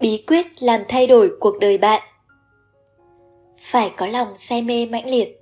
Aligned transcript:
bí 0.00 0.24
quyết 0.26 0.62
làm 0.62 0.80
thay 0.88 1.06
đổi 1.06 1.32
cuộc 1.40 1.58
đời 1.60 1.78
bạn. 1.78 2.02
Phải 3.60 3.92
có 3.96 4.06
lòng 4.06 4.36
say 4.36 4.62
mê 4.62 4.86
mãnh 4.86 5.10
liệt. 5.10 5.40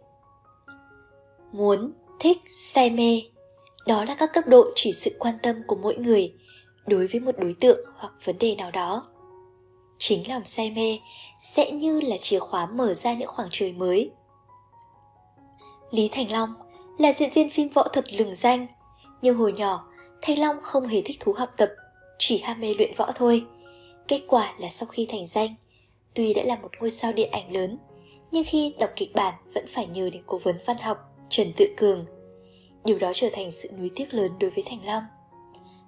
Muốn 1.53 1.92
thích 2.21 2.38
say 2.49 2.90
mê, 2.90 3.22
đó 3.87 4.04
là 4.04 4.15
các 4.15 4.30
cấp 4.33 4.44
độ 4.47 4.65
chỉ 4.75 4.93
sự 4.93 5.17
quan 5.19 5.38
tâm 5.43 5.56
của 5.67 5.76
mỗi 5.76 5.97
người 5.97 6.35
đối 6.87 7.06
với 7.06 7.21
một 7.21 7.38
đối 7.38 7.54
tượng 7.61 7.79
hoặc 7.97 8.12
vấn 8.25 8.38
đề 8.38 8.54
nào 8.54 8.71
đó. 8.71 9.06
Chính 9.98 10.29
lòng 10.29 10.44
say 10.44 10.71
mê 10.71 10.98
sẽ 11.40 11.71
như 11.71 12.01
là 12.01 12.16
chìa 12.16 12.39
khóa 12.39 12.66
mở 12.66 12.94
ra 12.94 13.15
những 13.15 13.29
khoảng 13.29 13.48
trời 13.51 13.72
mới. 13.72 14.11
Lý 15.90 16.09
thành 16.12 16.33
long 16.33 16.55
là 16.98 17.12
diễn 17.12 17.30
viên 17.30 17.51
phim 17.51 17.69
võ 17.69 17.89
thuật 17.89 18.15
lừng 18.15 18.34
danh, 18.34 18.66
nhưng 19.23 19.37
hồi 19.37 19.52
nhỏ 19.52 19.89
thanh 20.23 20.39
long 20.39 20.57
không 20.61 20.87
hề 20.87 21.02
thích 21.05 21.16
thú 21.21 21.33
học 21.33 21.51
tập, 21.57 21.69
chỉ 22.19 22.39
ham 22.39 22.61
mê 22.61 22.75
luyện 22.75 22.95
võ 22.97 23.11
thôi. 23.15 23.47
Kết 24.09 24.21
quả 24.29 24.55
là 24.59 24.69
sau 24.69 24.87
khi 24.87 25.07
thành 25.09 25.27
danh, 25.27 25.55
tuy 26.15 26.35
đã 26.35 26.43
là 26.43 26.57
một 26.57 26.71
ngôi 26.81 26.91
sao 26.91 27.12
điện 27.12 27.31
ảnh 27.31 27.53
lớn, 27.53 27.79
nhưng 28.33 28.45
khi 28.45 28.75
đọc 28.79 28.91
kịch 28.97 29.15
bản 29.15 29.35
vẫn 29.55 29.67
phải 29.69 29.87
nhờ 29.87 30.11
đến 30.11 30.23
cố 30.27 30.39
vấn 30.39 30.57
văn 30.67 30.77
học 30.79 30.99
Trần 31.29 31.53
Tự 31.57 31.67
Cường. 31.77 32.07
Điều 32.85 32.98
đó 32.98 33.12
trở 33.15 33.29
thành 33.33 33.51
sự 33.51 33.69
nuối 33.79 33.91
tiếc 33.97 34.15
lớn 34.15 34.33
đối 34.41 34.51
với 34.51 34.65
Thành 34.67 34.85
Long. 34.85 35.03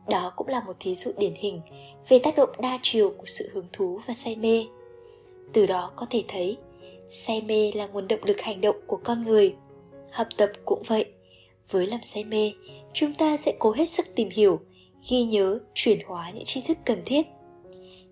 Đó 0.09 0.33
cũng 0.37 0.49
là 0.49 0.61
một 0.61 0.77
thí 0.81 0.95
dụ 0.95 1.11
điển 1.19 1.35
hình 1.35 1.61
về 2.09 2.19
tác 2.19 2.37
động 2.37 2.51
đa 2.59 2.79
chiều 2.83 3.15
của 3.19 3.27
sự 3.27 3.51
hứng 3.53 3.67
thú 3.73 4.01
và 4.07 4.15
say 4.15 4.37
mê. 4.37 4.67
Từ 5.53 5.67
đó 5.67 5.93
có 5.97 6.07
thể 6.11 6.25
thấy, 6.29 6.57
say 7.09 7.43
mê 7.43 7.73
là 7.75 7.87
nguồn 7.87 8.09
động 8.09 8.25
lực 8.25 8.41
hành 8.41 8.61
động 8.61 8.77
của 8.87 9.01
con 9.05 9.23
người. 9.25 9.55
Học 10.11 10.27
tập 10.37 10.51
cũng 10.65 10.83
vậy. 10.87 11.05
Với 11.71 11.87
lòng 11.87 12.03
say 12.03 12.25
mê, 12.25 12.53
chúng 12.93 13.15
ta 13.15 13.37
sẽ 13.37 13.57
cố 13.59 13.73
hết 13.73 13.87
sức 13.87 14.07
tìm 14.15 14.29
hiểu, 14.31 14.61
ghi 15.09 15.25
nhớ, 15.25 15.59
chuyển 15.75 15.99
hóa 16.07 16.31
những 16.31 16.45
tri 16.45 16.61
thức 16.61 16.79
cần 16.85 17.03
thiết 17.05 17.27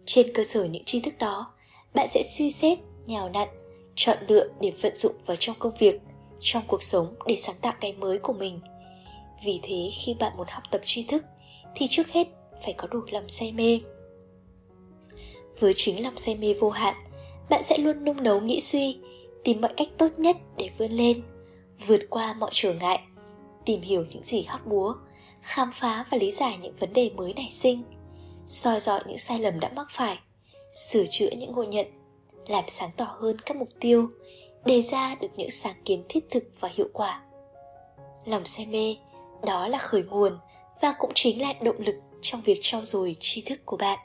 trên 0.05 0.33
cơ 0.35 0.45
sở 0.45 0.65
những 0.65 0.85
tri 0.85 1.01
thức 1.01 1.15
đó, 1.19 1.53
bạn 1.95 2.09
sẽ 2.09 2.23
suy 2.23 2.51
xét, 2.51 2.79
nhào 3.07 3.29
nặn, 3.29 3.49
chọn 3.95 4.19
lựa 4.29 4.49
để 4.61 4.73
vận 4.81 4.97
dụng 4.97 5.13
vào 5.27 5.37
trong 5.37 5.57
công 5.59 5.75
việc, 5.79 6.01
trong 6.41 6.63
cuộc 6.67 6.83
sống 6.83 7.15
để 7.27 7.37
sáng 7.37 7.57
tạo 7.61 7.73
cái 7.81 7.93
mới 7.93 8.19
của 8.19 8.33
mình. 8.33 8.61
Vì 9.45 9.61
thế 9.63 9.91
khi 9.93 10.15
bạn 10.15 10.37
muốn 10.37 10.47
học 10.51 10.63
tập 10.71 10.81
tri 10.85 11.03
thức 11.03 11.25
thì 11.75 11.87
trước 11.91 12.09
hết 12.09 12.29
phải 12.65 12.73
có 12.73 12.87
đủ 12.87 13.01
lòng 13.11 13.29
say 13.29 13.53
mê. 13.53 13.81
Với 15.61 15.73
chính 15.75 16.03
lòng 16.03 16.17
say 16.17 16.35
mê 16.35 16.55
vô 16.55 16.71
hạn, 16.71 16.95
bạn 17.51 17.63
sẽ 17.63 17.79
luôn 17.79 18.05
nung 18.05 18.23
nấu 18.23 18.41
nghĩ 18.41 18.61
suy, 18.61 18.99
tìm 19.45 19.61
mọi 19.61 19.73
cách 19.77 19.89
tốt 19.99 20.09
nhất 20.17 20.37
để 20.57 20.71
vươn 20.79 20.93
lên, 20.93 21.23
vượt 21.87 22.01
qua 22.11 22.33
mọi 22.33 22.51
trở 22.53 22.73
ngại, 22.73 23.01
tìm 23.65 23.81
hiểu 23.81 24.05
những 24.11 24.25
gì 24.25 24.43
hóc 24.43 24.67
búa, 24.67 24.95
khám 25.43 25.71
phá 25.73 26.05
và 26.11 26.19
lý 26.19 26.31
giải 26.33 26.59
những 26.63 26.77
vấn 26.81 26.93
đề 26.93 27.11
mới 27.17 27.35
nảy 27.35 27.51
sinh– 27.51 27.83
soi 28.49 28.81
dọi 28.81 29.01
những 29.07 29.19
sai 29.19 29.39
lầm 29.39 29.61
đã 29.61 29.71
mắc 29.77 29.87
phải, 29.91 30.19
sửa 30.73 31.05
chữa 31.11 31.31
những 31.31 31.53
ngộ 31.53 31.63
nhận, 31.63 31.87
làm 32.47 32.65
sáng 32.69 32.91
tỏ 32.97 33.17
hơn 33.21 33.37
các 33.47 33.57
mục 33.57 33.69
tiêu, 33.81 34.09
đề 34.65 34.83
ra 34.83 35.15
được 35.15 35.29
những 35.37 35.51
sáng 35.51 35.77
kiến 35.85 36.05
thiết 36.09 36.31
thực 36.31 36.45
và 36.61 36.69
hiệu 36.73 36.89
quả. 36.93 37.23
Lòng 38.25 38.45
say 38.45 38.67
mê, 38.67 38.97
đó 39.43 39.69
là 39.69 39.79
khởi 39.79 40.03
nguồn 40.03 40.39
và 40.81 40.95
cũng 40.99 41.11
chính 41.15 41.43
là 41.43 41.53
động 41.53 41.79
lực 41.79 41.95
trong 42.23 42.41
việc 42.41 42.59
trau 42.63 42.85
dồi 42.85 43.17
tri 43.21 43.43
thức 43.43 43.61
của 43.65 43.77
bạn. 43.77 43.99